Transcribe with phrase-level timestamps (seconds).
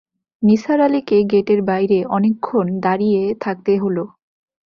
[0.43, 3.97] নিসার আলিকে গেটের বাইরে অনেকক্ষণ দাঁড়িয়ে থাকতে হল।